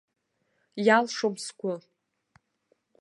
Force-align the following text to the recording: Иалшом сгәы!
Иалшом 0.85 1.33
сгәы! 1.43 1.75